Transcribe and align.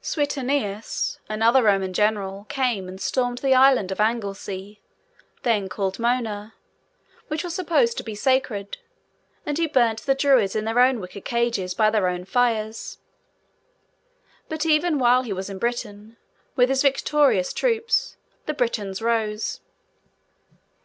Suetonius, 0.00 1.18
another 1.28 1.64
Roman 1.64 1.92
general, 1.92 2.44
came, 2.48 2.86
and 2.86 3.00
stormed 3.00 3.38
the 3.38 3.56
Island 3.56 3.90
of 3.90 3.98
Anglesey 3.98 4.80
(then 5.42 5.68
called 5.68 5.98
Mona), 5.98 6.54
which 7.26 7.42
was 7.42 7.56
supposed 7.56 7.96
to 7.96 8.04
be 8.04 8.14
sacred, 8.14 8.78
and 9.44 9.58
he 9.58 9.66
burnt 9.66 10.02
the 10.06 10.14
Druids 10.14 10.54
in 10.54 10.64
their 10.64 10.78
own 10.78 11.00
wicker 11.00 11.20
cages, 11.20 11.74
by 11.74 11.90
their 11.90 12.06
own 12.06 12.24
fires. 12.24 12.98
But, 14.48 14.64
even 14.64 14.96
while 15.00 15.24
he 15.24 15.32
was 15.32 15.50
in 15.50 15.58
Britain, 15.58 16.16
with 16.54 16.68
his 16.68 16.82
victorious 16.82 17.52
troops, 17.52 18.16
the 18.46 18.54
Britons 18.54 19.02
rose. 19.02 19.58